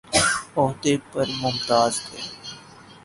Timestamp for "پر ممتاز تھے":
1.11-2.19